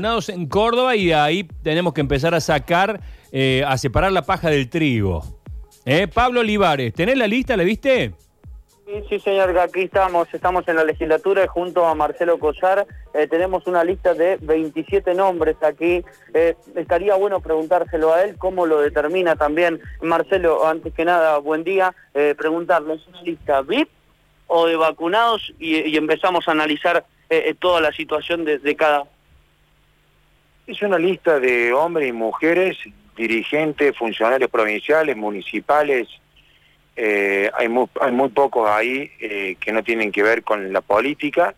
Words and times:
en 0.00 0.46
Córdoba 0.46 0.94
y 0.94 1.10
ahí 1.10 1.42
tenemos 1.64 1.92
que 1.92 2.00
empezar 2.00 2.32
a 2.32 2.38
sacar, 2.38 3.00
eh, 3.32 3.64
a 3.66 3.76
separar 3.76 4.12
la 4.12 4.22
paja 4.22 4.48
del 4.48 4.70
trigo. 4.70 5.24
¿Eh? 5.84 6.06
Pablo 6.06 6.38
Olivares, 6.38 6.94
¿tenés 6.94 7.18
la 7.18 7.26
lista? 7.26 7.56
¿La 7.56 7.64
viste? 7.64 8.12
Sí, 9.08 9.18
señor, 9.18 9.58
aquí 9.58 9.80
estamos, 9.80 10.32
estamos 10.32 10.68
en 10.68 10.76
la 10.76 10.84
legislatura 10.84 11.42
y 11.42 11.48
junto 11.48 11.84
a 11.84 11.96
Marcelo 11.96 12.38
Cosar 12.38 12.86
eh, 13.12 13.26
tenemos 13.26 13.66
una 13.66 13.82
lista 13.82 14.14
de 14.14 14.38
27 14.40 15.14
nombres 15.14 15.56
aquí. 15.62 16.04
Eh, 16.32 16.54
estaría 16.76 17.16
bueno 17.16 17.40
preguntárselo 17.40 18.14
a 18.14 18.22
él 18.22 18.36
cómo 18.38 18.66
lo 18.66 18.80
determina 18.80 19.34
también. 19.34 19.80
Marcelo, 20.00 20.64
antes 20.64 20.94
que 20.94 21.04
nada, 21.04 21.38
buen 21.38 21.64
día. 21.64 21.92
Eh, 22.14 22.36
preguntarle, 22.38 22.94
¿es 22.94 23.06
una 23.08 23.22
lista 23.22 23.62
VIP 23.62 23.88
o 24.46 24.68
de 24.68 24.76
vacunados? 24.76 25.52
Y, 25.58 25.96
empezamos 25.96 26.46
a 26.46 26.52
analizar 26.52 27.04
toda 27.58 27.80
la 27.80 27.92
situación 27.92 28.44
de, 28.46 28.58
de 28.58 28.74
cada 28.74 29.04
Es 30.68 30.82
una 30.82 30.98
lista 30.98 31.40
de 31.40 31.72
hombres 31.72 32.10
y 32.10 32.12
mujeres, 32.12 32.76
dirigentes, 33.16 33.96
funcionarios 33.96 34.50
provinciales, 34.50 35.16
municipales. 35.16 36.08
Eh, 36.94 37.50
hay, 37.56 37.68
muy, 37.70 37.86
hay 37.98 38.12
muy 38.12 38.28
pocos 38.28 38.68
ahí 38.68 39.10
eh, 39.18 39.56
que 39.58 39.72
no 39.72 39.82
tienen 39.82 40.12
que 40.12 40.22
ver 40.22 40.42
con 40.42 40.70
la 40.70 40.82
política. 40.82 41.54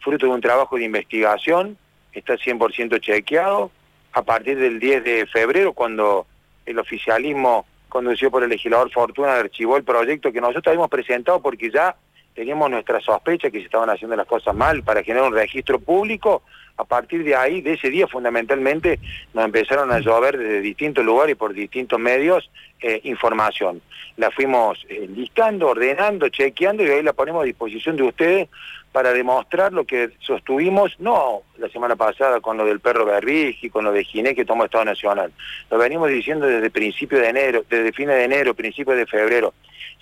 Fruto 0.00 0.26
de 0.26 0.32
un 0.32 0.42
trabajo 0.42 0.76
de 0.76 0.84
investigación, 0.84 1.78
está 2.12 2.34
100% 2.34 3.00
chequeado. 3.00 3.70
A 4.12 4.20
partir 4.20 4.58
del 4.58 4.78
10 4.78 5.04
de 5.04 5.26
febrero, 5.26 5.72
cuando 5.72 6.26
el 6.66 6.78
oficialismo 6.78 7.64
conducido 7.88 8.30
por 8.30 8.42
el 8.42 8.50
legislador 8.50 8.90
Fortuna 8.92 9.36
archivó 9.36 9.78
el 9.78 9.84
proyecto 9.84 10.30
que 10.30 10.42
nosotros 10.42 10.66
habíamos 10.66 10.90
presentado 10.90 11.40
porque 11.40 11.70
ya 11.70 11.96
teníamos 12.34 12.68
nuestra 12.70 13.00
sospecha 13.00 13.50
que 13.50 13.60
se 13.60 13.64
estaban 13.64 13.88
haciendo 13.88 14.16
las 14.16 14.26
cosas 14.26 14.54
mal 14.54 14.82
para 14.82 15.02
generar 15.02 15.28
un 15.28 15.34
registro 15.34 15.78
público, 15.78 16.42
a 16.76 16.84
partir 16.84 17.24
de 17.24 17.36
ahí, 17.36 17.60
de 17.60 17.74
ese 17.74 17.90
día 17.90 18.06
fundamentalmente, 18.06 18.98
nos 19.32 19.44
empezaron 19.44 19.92
a 19.92 20.00
llover 20.00 20.38
desde 20.38 20.60
distintos 20.60 21.04
lugares 21.04 21.32
y 21.32 21.36
por 21.36 21.54
distintos 21.54 21.98
medios 22.00 22.50
eh, 22.80 23.00
información. 23.04 23.80
La 24.16 24.30
fuimos 24.30 24.84
eh, 24.88 25.08
listando, 25.14 25.68
ordenando, 25.68 26.28
chequeando 26.28 26.82
y 26.82 26.88
ahí 26.88 27.02
la 27.02 27.12
ponemos 27.12 27.42
a 27.42 27.46
disposición 27.46 27.96
de 27.96 28.02
ustedes 28.02 28.48
para 28.92 29.12
demostrar 29.12 29.72
lo 29.72 29.84
que 29.84 30.10
sostuvimos, 30.20 30.94
no 31.00 31.42
la 31.58 31.68
semana 31.68 31.96
pasada 31.96 32.40
con 32.40 32.56
lo 32.56 32.64
del 32.64 32.78
perro 32.78 33.04
Berbigi, 33.04 33.68
con 33.68 33.84
lo 33.84 33.90
de 33.90 34.04
Giné 34.04 34.34
que 34.34 34.44
tomó 34.44 34.64
Estado 34.64 34.84
Nacional. 34.84 35.32
Lo 35.70 35.78
venimos 35.78 36.08
diciendo 36.10 36.46
desde 36.46 36.70
principio 36.70 37.18
de 37.18 37.28
enero, 37.28 37.64
desde 37.68 37.92
fines 37.92 38.16
de 38.16 38.24
enero, 38.24 38.54
principios 38.54 38.96
de 38.96 39.06
febrero. 39.06 39.52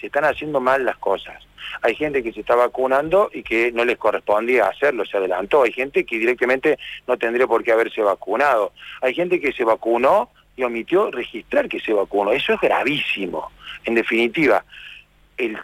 Se 0.00 0.06
están 0.06 0.24
haciendo 0.24 0.60
mal 0.60 0.84
las 0.84 0.98
cosas. 0.98 1.42
Hay 1.82 1.94
gente 1.94 2.22
que 2.22 2.32
se 2.32 2.40
está 2.40 2.54
vacunando 2.54 3.30
y 3.32 3.42
que 3.42 3.72
no 3.72 3.84
les 3.84 3.98
correspondía 3.98 4.66
hacerlo, 4.66 5.04
se 5.04 5.16
adelantó. 5.16 5.62
Hay 5.62 5.72
gente 5.72 6.04
que 6.04 6.18
directamente 6.18 6.78
no 7.06 7.16
tendría 7.16 7.46
por 7.46 7.62
qué 7.62 7.72
haberse 7.72 8.02
vacunado. 8.02 8.72
Hay 9.00 9.14
gente 9.14 9.40
que 9.40 9.52
se 9.52 9.64
vacunó 9.64 10.30
y 10.56 10.64
omitió 10.64 11.10
registrar 11.10 11.68
que 11.68 11.80
se 11.80 11.92
vacunó. 11.92 12.32
Eso 12.32 12.52
es 12.54 12.60
gravísimo. 12.60 13.50
En 13.84 13.94
definitiva, 13.94 14.64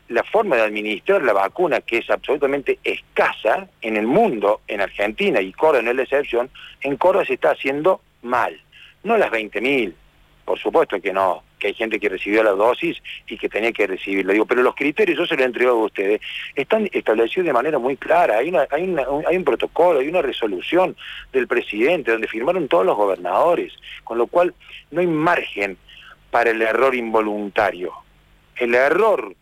la 0.09 0.25
forma 0.25 0.57
de 0.57 0.63
administrar 0.63 1.23
la 1.23 1.33
vacuna, 1.33 1.81
que 1.81 1.99
es 1.99 2.11
absolutamente 2.11 2.79
escasa 2.83 3.69
en 3.81 3.97
el 3.97 4.07
mundo, 4.07 4.63
en 4.67 4.81
Argentina, 4.81 5.41
y 5.41 5.53
Córdoba 5.53 5.83
no 5.83 5.91
es 5.91 5.97
la 5.97 6.03
excepción, 6.05 6.51
en 6.81 6.97
Córdoba 6.97 7.25
se 7.25 7.35
está 7.35 7.51
haciendo 7.51 8.01
mal. 8.23 8.61
No 9.05 9.17
las 9.17 9.31
20.000, 9.31 9.93
por 10.49 10.59
supuesto 10.59 10.99
que 10.99 11.13
no, 11.13 11.43
que 11.59 11.67
hay 11.67 11.75
gente 11.75 12.01
que 12.01 12.09
recibió 12.09 12.43
la 12.43 12.53
dosis 12.53 12.97
y 13.27 13.37
que 13.37 13.51
tenía 13.51 13.71
que 13.71 13.87
recibirla. 13.87 14.33
Pero 14.49 14.63
los 14.63 14.75
criterios, 14.75 15.19
yo 15.19 15.27
se 15.27 15.35
los 15.35 15.43
he 15.43 15.47
entregado 15.47 15.79
a 15.79 15.85
ustedes, 15.85 16.23
están 16.55 16.89
establecidos 16.91 17.49
de 17.49 17.53
manera 17.53 17.79
muy 17.79 17.99
clara. 17.99 18.39
Hay, 18.39 18.51
hay, 18.71 18.83
un, 18.85 18.99
hay 19.27 19.37
un 19.37 19.45
protocolo, 19.45 20.01
hay 20.01 20.09
una 20.09 20.23
resolución 20.23 20.97
del 21.35 21.47
presidente 21.47 22.13
donde 22.13 22.29
firmaron 22.29 22.67
todos 22.67 22.87
los 22.87 22.97
gobernadores, 22.97 23.75
con 24.05 24.17
lo 24.17 24.27
cual 24.27 24.55
no 24.91 25.03
hay 25.03 25.07
margen 25.07 25.77
para 26.31 26.49
el 26.49 26.63
error 26.63 26.95
involuntario. 26.95 27.93
El 28.57 28.75
error 28.75 29.35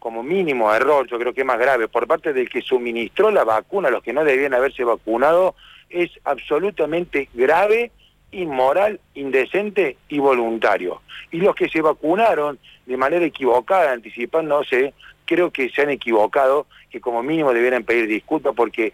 como 0.00 0.24
mínimo 0.24 0.74
error, 0.74 1.06
yo 1.06 1.16
creo 1.16 1.32
que 1.32 1.42
es 1.42 1.46
más 1.46 1.60
grave, 1.60 1.86
por 1.86 2.08
parte 2.08 2.32
del 2.32 2.50
que 2.50 2.60
suministró 2.60 3.30
la 3.30 3.44
vacuna 3.44 3.86
a 3.86 3.92
los 3.92 4.02
que 4.02 4.12
no 4.12 4.24
debían 4.24 4.52
haberse 4.52 4.82
vacunado, 4.82 5.54
es 5.88 6.10
absolutamente 6.24 7.28
grave, 7.34 7.92
inmoral, 8.34 9.00
indecente 9.14 9.96
y 10.08 10.18
voluntario. 10.18 11.02
Y 11.30 11.38
los 11.38 11.54
que 11.54 11.68
se 11.68 11.80
vacunaron 11.80 12.58
de 12.86 12.96
manera 12.96 13.24
equivocada, 13.24 13.92
anticipándose, 13.92 14.94
creo 15.24 15.50
que 15.50 15.70
se 15.70 15.82
han 15.82 15.90
equivocado, 15.90 16.66
que 16.90 17.00
como 17.00 17.22
mínimo 17.22 17.52
debieran 17.52 17.84
pedir 17.84 18.06
disculpas 18.06 18.54
porque 18.54 18.92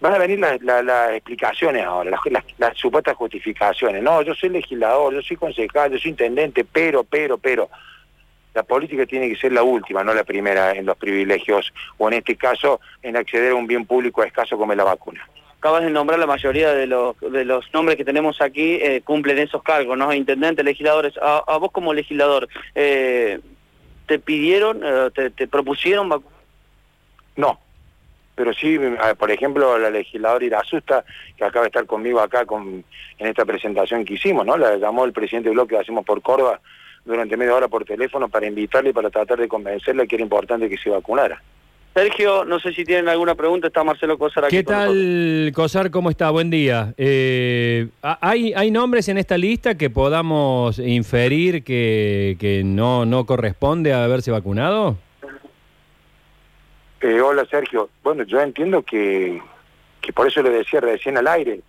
van 0.00 0.14
a 0.14 0.18
venir 0.18 0.38
las, 0.38 1.12
explicaciones 1.12 1.84
ahora, 1.84 2.10
las, 2.10 2.20
las, 2.30 2.44
las, 2.58 2.76
supuestas 2.76 3.16
justificaciones. 3.16 4.02
No, 4.02 4.22
yo 4.22 4.34
soy 4.34 4.48
legislador, 4.48 5.14
yo 5.14 5.22
soy 5.22 5.36
concejal, 5.36 5.92
yo 5.92 5.98
soy 5.98 6.12
intendente, 6.12 6.64
pero, 6.64 7.04
pero, 7.04 7.36
pero 7.36 7.68
la 8.54 8.62
política 8.62 9.06
tiene 9.06 9.28
que 9.28 9.36
ser 9.36 9.52
la 9.52 9.62
última, 9.62 10.02
no 10.02 10.14
la 10.14 10.24
primera 10.24 10.72
en 10.72 10.86
los 10.86 10.96
privilegios, 10.96 11.72
o 11.98 12.08
en 12.08 12.14
este 12.14 12.36
caso, 12.36 12.80
en 13.02 13.16
acceder 13.16 13.52
a 13.52 13.54
un 13.54 13.66
bien 13.66 13.84
público 13.84 14.24
escaso 14.24 14.56
como 14.56 14.72
es 14.72 14.78
la 14.78 14.84
vacuna. 14.84 15.28
Acabas 15.60 15.82
de 15.82 15.90
nombrar 15.90 16.18
la 16.18 16.26
mayoría 16.26 16.72
de 16.72 16.86
los, 16.86 17.14
nombres 17.74 17.98
que 17.98 18.04
tenemos 18.06 18.40
aquí, 18.40 18.76
eh, 18.76 19.02
cumplen 19.04 19.36
esos 19.36 19.62
cargos, 19.62 19.98
¿no? 19.98 20.10
Intendentes, 20.10 20.64
legisladores. 20.64 21.12
A, 21.20 21.58
vos 21.58 21.70
como 21.70 21.92
legislador, 21.92 22.48
eh, 22.74 23.38
¿te 24.06 24.18
pidieron, 24.18 24.80
eh, 24.82 25.30
te, 25.36 25.46
propusieron 25.46 26.08
vacunar? 26.08 26.40
No, 27.36 27.60
pero 28.34 28.54
sí, 28.54 28.80
por 29.18 29.30
ejemplo, 29.30 29.76
la 29.76 29.90
legisladora 29.90 30.46
Irasusta, 30.46 31.04
que 31.36 31.44
acaba 31.44 31.64
de 31.64 31.68
estar 31.68 31.84
conmigo 31.84 32.20
acá 32.20 32.46
en 32.48 32.84
esta 33.18 33.44
presentación 33.44 34.06
que 34.06 34.14
hicimmo, 34.14 34.42
¿no? 34.42 34.56
La 34.56 34.76
llamó 34.78 35.04
el 35.04 35.12
presidente 35.12 35.50
del 35.50 35.56
bloque 35.56 35.74
que 35.74 35.82
hacemos 35.82 36.06
por 36.06 36.22
Córdoba, 36.22 36.58
durante 37.04 37.36
media 37.36 37.54
hora 37.54 37.68
por 37.68 37.84
teléfono 37.84 38.30
para 38.30 38.46
invitarle 38.46 38.90
y 38.90 38.92
para 38.94 39.10
tratar 39.10 39.38
de 39.38 39.46
convencerle 39.46 40.08
que 40.08 40.16
era 40.16 40.22
importante 40.22 40.70
que 40.70 40.78
se 40.78 40.88
vacunara. 40.88 41.42
Sergio, 41.92 42.44
no 42.44 42.60
sé 42.60 42.72
si 42.72 42.84
tienen 42.84 43.08
alguna 43.08 43.34
pregunta, 43.34 43.66
está 43.66 43.82
Marcelo 43.82 44.16
Cosar 44.16 44.44
aquí. 44.44 44.56
¿Qué 44.56 44.62
tal, 44.62 45.50
Cosar? 45.54 45.90
¿Cómo 45.90 46.08
está? 46.08 46.30
Buen 46.30 46.48
día. 46.48 46.94
Eh, 46.96 47.88
¿hay, 48.00 48.52
¿Hay 48.54 48.70
nombres 48.70 49.08
en 49.08 49.18
esta 49.18 49.36
lista 49.36 49.76
que 49.76 49.90
podamos 49.90 50.78
inferir 50.78 51.64
que, 51.64 52.36
que 52.38 52.62
no, 52.64 53.04
no 53.06 53.26
corresponde 53.26 53.92
a 53.92 54.04
haberse 54.04 54.30
vacunado? 54.30 54.98
Eh, 57.00 57.20
hola, 57.20 57.44
Sergio. 57.50 57.90
Bueno, 58.04 58.22
yo 58.22 58.40
entiendo 58.40 58.82
que, 58.82 59.42
que 60.00 60.12
por 60.12 60.28
eso 60.28 60.42
le 60.42 60.50
decía 60.50 60.80
recién 60.80 61.18
al 61.18 61.26
aire, 61.26 61.60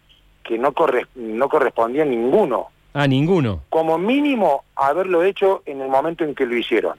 que 0.44 0.58
no, 0.60 0.74
corre, 0.74 1.08
no 1.16 1.50
correspondía 1.50 2.04
a 2.04 2.06
ninguno. 2.06 2.68
A 2.94 3.08
ninguno. 3.08 3.64
Como 3.70 3.98
mínimo 3.98 4.66
haberlo 4.76 5.24
hecho 5.24 5.64
en 5.66 5.82
el 5.82 5.90
momento 5.90 6.24
en 6.24 6.36
que 6.36 6.46
lo 6.46 6.56
hicieron. 6.56 6.98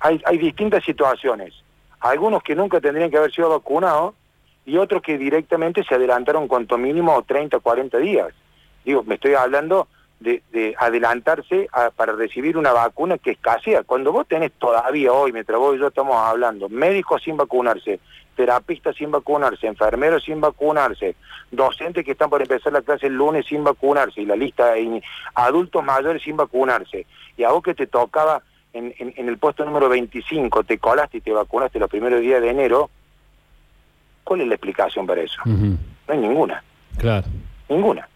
Hay, 0.00 0.20
hay 0.24 0.38
distintas 0.38 0.82
situaciones. 0.82 1.61
Algunos 2.02 2.42
que 2.42 2.56
nunca 2.56 2.80
tendrían 2.80 3.10
que 3.10 3.16
haber 3.16 3.32
sido 3.32 3.48
vacunados 3.48 4.14
y 4.66 4.76
otros 4.76 5.02
que 5.02 5.18
directamente 5.18 5.84
se 5.84 5.94
adelantaron 5.94 6.48
cuanto 6.48 6.76
mínimo 6.76 7.22
30 7.22 7.56
o 7.56 7.60
40 7.60 7.98
días. 7.98 8.34
Digo, 8.84 9.04
me 9.04 9.14
estoy 9.14 9.34
hablando 9.34 9.86
de, 10.18 10.42
de 10.50 10.74
adelantarse 10.78 11.68
para 11.94 12.12
recibir 12.12 12.58
una 12.58 12.72
vacuna 12.72 13.18
que 13.18 13.30
escasea. 13.30 13.84
Cuando 13.84 14.12
vos 14.12 14.26
tenés 14.26 14.50
todavía 14.52 15.12
hoy, 15.12 15.32
mientras 15.32 15.60
vos 15.60 15.76
y 15.76 15.78
yo 15.78 15.88
estamos 15.88 16.16
hablando, 16.16 16.68
médicos 16.68 17.22
sin 17.22 17.36
vacunarse, 17.36 18.00
terapistas 18.34 18.96
sin 18.96 19.12
vacunarse, 19.12 19.68
enfermeros 19.68 20.24
sin 20.24 20.40
vacunarse, 20.40 21.14
docentes 21.52 22.04
que 22.04 22.12
están 22.12 22.30
por 22.30 22.42
empezar 22.42 22.72
la 22.72 22.82
clase 22.82 23.06
el 23.06 23.14
lunes 23.14 23.46
sin 23.46 23.62
vacunarse, 23.62 24.22
y 24.22 24.26
la 24.26 24.34
lista 24.34 24.72
de 24.72 25.02
adultos 25.36 25.84
mayores 25.84 26.22
sin 26.22 26.36
vacunarse, 26.36 27.06
y 27.36 27.44
a 27.44 27.50
vos 27.50 27.62
que 27.62 27.74
te 27.74 27.86
tocaba 27.86 28.42
en, 28.72 28.94
en, 28.98 29.14
en 29.16 29.28
el 29.28 29.38
puesto 29.38 29.64
número 29.64 29.88
25, 29.88 30.64
te 30.64 30.78
colaste 30.78 31.18
y 31.18 31.20
te 31.20 31.32
vacunaste 31.32 31.78
los 31.78 31.90
primeros 31.90 32.20
días 32.20 32.40
de 32.40 32.50
enero, 32.50 32.90
¿cuál 34.24 34.42
es 34.42 34.48
la 34.48 34.54
explicación 34.54 35.06
para 35.06 35.22
eso? 35.22 35.40
Uh 35.44 35.50
-huh. 35.50 35.76
No 36.08 36.14
hay 36.14 36.18
ninguna. 36.18 36.62
Claro. 36.98 37.26
Ninguna. 37.68 38.08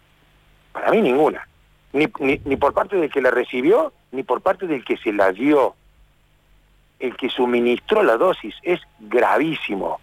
Para 0.71 0.91
mí 0.91 1.01
ninguna. 1.01 1.47
Ni, 1.93 2.07
ni, 2.19 2.39
ni 2.45 2.55
por 2.57 2.73
parte 2.73 2.97
del 2.97 3.09
que 3.09 3.21
la 3.21 3.31
recibió, 3.31 3.93
ni 4.11 4.23
por 4.23 4.41
parte 4.41 4.67
del 4.67 4.83
que 4.83 4.97
se 4.97 5.11
la 5.13 5.31
dio. 5.31 5.75
El 6.99 7.15
que 7.15 7.29
suministró 7.29 8.01
la 8.01 8.17
dosis 8.17 8.55
es 8.63 8.81
gravísimo 8.99 9.99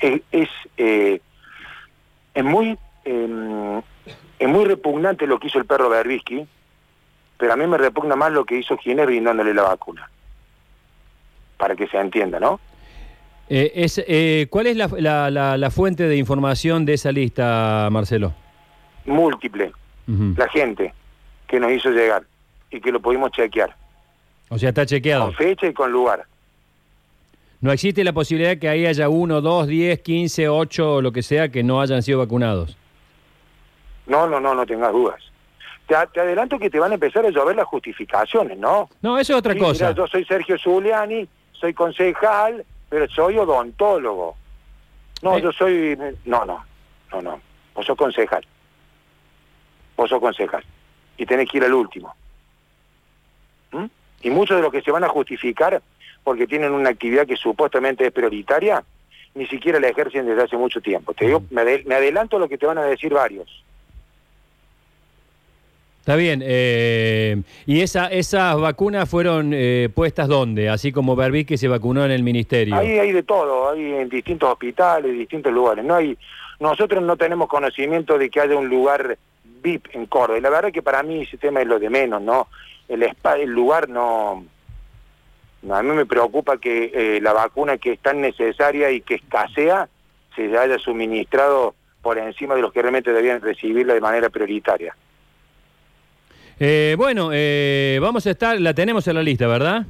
es, 0.00 0.22
es, 0.32 0.48
eh, 0.76 1.20
es 2.34 2.44
muy 2.44 2.78
eh, 3.04 3.82
es 4.38 4.48
muy 4.48 4.64
repugnante 4.64 5.26
lo 5.26 5.38
que 5.38 5.48
hizo 5.48 5.58
el 5.58 5.66
perro 5.66 5.88
Berbisky, 5.88 6.46
pero 7.38 7.52
a 7.52 7.56
mí 7.56 7.66
me 7.66 7.78
repugna 7.78 8.16
más 8.16 8.32
lo 8.32 8.44
que 8.44 8.58
hizo 8.58 8.76
Ginés 8.76 9.06
brindándole 9.06 9.54
la 9.54 9.62
vacuna. 9.62 10.10
Para 11.56 11.74
que 11.74 11.86
se 11.86 11.96
entienda, 11.96 12.38
¿no? 12.38 12.60
Eh, 13.48 13.72
es, 13.76 14.02
eh, 14.06 14.46
¿Cuál 14.50 14.66
es 14.66 14.76
la, 14.76 14.88
la, 14.98 15.30
la, 15.30 15.56
la, 15.56 15.70
fuente 15.70 16.04
de 16.04 16.16
información 16.16 16.84
de 16.84 16.94
esa 16.94 17.12
lista, 17.12 17.88
Marcelo? 17.90 18.34
Múltiple. 19.06 19.72
Uh 20.06 20.12
-huh. 20.12 20.38
La 20.38 20.48
gente 20.48 20.92
que 21.46 21.58
nos 21.58 21.72
hizo 21.72 21.90
llegar 21.90 22.24
y 22.70 22.80
que 22.80 22.92
lo 22.92 23.00
pudimos 23.00 23.30
chequear. 23.32 23.74
O 24.50 24.58
sea, 24.58 24.68
está 24.70 24.84
chequeado. 24.84 25.26
Con 25.26 25.34
fecha 25.34 25.66
y 25.66 25.72
con 25.72 25.90
lugar. 25.90 26.26
No 27.60 27.72
existe 27.72 28.04
la 28.04 28.12
posibilidad 28.12 28.58
que 28.58 28.68
ahí 28.68 28.86
haya 28.86 29.08
uno, 29.08 29.40
dos, 29.40 29.66
diez, 29.66 30.00
quince, 30.00 30.48
ocho, 30.48 31.00
lo 31.00 31.10
que 31.12 31.22
sea, 31.22 31.48
que 31.48 31.62
no 31.62 31.80
hayan 31.80 32.02
sido 32.02 32.18
vacunados. 32.18 32.76
No, 34.06 34.26
no, 34.28 34.40
no, 34.40 34.54
no 34.54 34.64
tengas 34.66 34.92
dudas. 34.92 35.20
Te, 35.88 35.94
adelanto 36.20 36.58
que 36.58 36.68
te 36.70 36.78
van 36.78 36.90
a 36.92 36.94
empezar 36.94 37.24
a 37.24 37.30
llover 37.30 37.56
las 37.56 37.66
justificaciones, 37.66 38.58
¿no? 38.58 38.90
No, 39.00 39.18
eso 39.18 39.32
es 39.32 39.38
otra 39.38 39.54
Sí, 39.54 39.58
cosa. 39.58 39.86
mira, 39.88 39.96
yo 39.96 40.06
soy 40.06 40.24
Sergio 40.26 40.58
Zuliani, 40.58 41.26
soy 41.52 41.72
concejal, 41.72 42.64
pero 42.90 43.08
soy 43.08 43.38
odontólogo. 43.38 44.36
No, 45.22 45.38
Eh. 45.38 45.40
yo 45.42 45.50
soy... 45.50 45.98
No, 46.26 46.44
no, 46.44 46.64
no, 47.10 47.22
no. 47.22 47.40
Vos 47.74 47.86
sos 47.86 47.96
concejal. 47.96 48.46
Vos 49.96 50.10
sos 50.10 50.20
concejal. 50.20 50.62
Y 51.16 51.24
tenés 51.26 51.48
que 51.50 51.56
ir 51.56 51.64
al 51.64 51.72
último. 51.74 52.14
¿Mm? 53.72 53.86
Y 54.22 54.30
muchos 54.30 54.56
de 54.58 54.62
los 54.62 54.70
que 54.72 54.82
se 54.82 54.90
van 54.90 55.04
a 55.04 55.08
justificar 55.08 55.80
porque 56.22 56.46
tienen 56.46 56.72
una 56.72 56.90
actividad 56.90 57.26
que 57.26 57.36
supuestamente 57.36 58.04
es 58.06 58.12
prioritaria, 58.12 58.84
ni 59.34 59.46
siquiera 59.46 59.80
la 59.80 59.88
ejercen 59.88 60.26
desde 60.26 60.42
hace 60.42 60.56
mucho 60.58 60.80
tiempo. 60.82 61.14
Te 61.14 61.24
digo, 61.26 61.42
me, 61.50 61.62
ade- 61.62 61.84
me 61.86 61.94
adelanto 61.94 62.36
a 62.36 62.40
lo 62.40 62.48
que 62.48 62.58
te 62.58 62.66
van 62.66 62.76
a 62.78 62.82
decir 62.84 63.14
varios. 63.14 63.64
Está 66.08 66.16
bien. 66.16 66.40
eh, 66.42 67.42
¿Y 67.66 67.82
esa, 67.82 68.06
esas 68.06 68.58
vacunas 68.58 69.06
fueron 69.10 69.50
eh, 69.52 69.90
puestas 69.94 70.26
dónde? 70.26 70.70
Así 70.70 70.90
como 70.90 71.14
que 71.44 71.58
se 71.58 71.68
vacunó 71.68 72.02
en 72.02 72.10
el 72.10 72.22
ministerio. 72.22 72.76
Ahí 72.76 72.98
hay 72.98 73.12
de 73.12 73.22
todo, 73.22 73.70
hay 73.70 73.92
en 73.92 74.08
distintos 74.08 74.50
hospitales, 74.50 75.12
distintos 75.12 75.52
lugares. 75.52 75.84
No 75.84 75.96
hay, 75.96 76.16
nosotros 76.60 77.02
no 77.04 77.18
tenemos 77.18 77.46
conocimiento 77.46 78.16
de 78.16 78.30
que 78.30 78.40
haya 78.40 78.56
un 78.56 78.70
lugar 78.70 79.18
VIP 79.62 79.88
en 79.92 80.06
Córdoba. 80.06 80.38
Y 80.38 80.40
la 80.40 80.48
verdad 80.48 80.72
que 80.72 80.80
para 80.80 81.02
mí 81.02 81.24
ese 81.24 81.36
tema 81.36 81.60
es 81.60 81.66
lo 81.66 81.78
de 81.78 81.90
menos, 81.90 82.22
¿no? 82.22 82.48
El, 82.88 83.02
spa- 83.02 83.36
el 83.36 83.50
lugar 83.50 83.90
no, 83.90 84.46
no, 85.60 85.74
A 85.74 85.82
mí 85.82 85.90
me 85.90 86.06
preocupa 86.06 86.56
que 86.56 86.90
eh, 86.94 87.20
la 87.20 87.34
vacuna 87.34 87.76
que 87.76 87.92
es 87.92 87.98
tan 88.00 88.22
necesaria 88.22 88.90
y 88.90 89.02
que 89.02 89.16
escasea 89.16 89.90
se 90.34 90.56
haya 90.56 90.78
suministrado 90.78 91.74
por 92.00 92.16
encima 92.16 92.54
de 92.54 92.62
los 92.62 92.72
que 92.72 92.80
realmente 92.80 93.12
debían 93.12 93.42
recibirla 93.42 93.92
de 93.92 94.00
manera 94.00 94.30
prioritaria. 94.30 94.96
Eh, 96.60 96.94
bueno, 96.98 97.30
eh, 97.32 97.98
vamos 98.00 98.26
a 98.26 98.30
estar, 98.30 98.60
la 98.60 98.74
tenemos 98.74 99.06
en 99.08 99.14
la 99.16 99.22
lista, 99.22 99.46
¿verdad? 99.46 99.84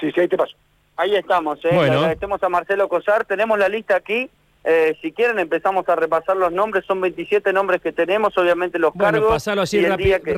Sí, 0.00 0.10
sí, 0.12 0.20
ahí 0.20 0.28
te 0.28 0.36
paso. 0.36 0.54
Ahí 0.96 1.14
estamos, 1.16 1.58
¿eh? 1.64 1.70
Bueno. 1.72 1.92
Le 1.94 1.98
agradecemos 1.98 2.42
a 2.42 2.48
Marcelo 2.48 2.88
Cosar. 2.88 3.24
Tenemos 3.24 3.58
la 3.58 3.68
lista 3.68 3.96
aquí. 3.96 4.28
Eh, 4.66 4.96
si 5.02 5.12
quieren 5.12 5.38
empezamos 5.40 5.86
a 5.88 5.96
repasar 5.96 6.36
los 6.36 6.52
nombres. 6.52 6.84
Son 6.86 7.00
27 7.00 7.52
nombres 7.52 7.80
que 7.82 7.92
tenemos, 7.92 8.36
obviamente 8.38 8.78
los 8.78 8.94
Bueno, 8.94 9.12
cargos. 9.12 9.30
pasalo 9.32 9.62
así 9.62 9.76
y 9.78 9.84
el 9.84 9.96
día 9.96 10.16
rápido. 10.18 10.22
que- 10.22 10.34